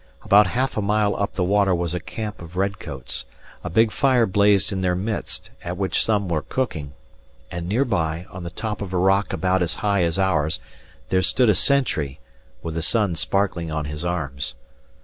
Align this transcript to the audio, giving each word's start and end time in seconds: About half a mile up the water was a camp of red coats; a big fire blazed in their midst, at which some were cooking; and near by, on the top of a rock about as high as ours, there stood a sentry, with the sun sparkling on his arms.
About 0.23 0.47
half 0.47 0.75
a 0.77 0.81
mile 0.81 1.15
up 1.15 1.33
the 1.33 1.43
water 1.43 1.75
was 1.75 1.93
a 1.93 1.99
camp 1.99 2.41
of 2.41 2.55
red 2.57 2.79
coats; 2.79 3.25
a 3.63 3.69
big 3.69 3.91
fire 3.91 4.25
blazed 4.25 4.71
in 4.71 4.81
their 4.81 4.95
midst, 4.95 5.51
at 5.63 5.77
which 5.77 6.03
some 6.03 6.27
were 6.27 6.41
cooking; 6.41 6.93
and 7.51 7.67
near 7.69 7.85
by, 7.85 8.25
on 8.31 8.41
the 8.41 8.49
top 8.49 8.81
of 8.81 8.93
a 8.93 8.97
rock 8.97 9.31
about 9.31 9.61
as 9.61 9.75
high 9.85 10.01
as 10.01 10.17
ours, 10.17 10.59
there 11.09 11.21
stood 11.21 11.49
a 11.49 11.53
sentry, 11.53 12.19
with 12.63 12.73
the 12.73 12.81
sun 12.81 13.13
sparkling 13.13 13.69
on 13.69 13.85
his 13.85 14.03
arms. 14.03 14.55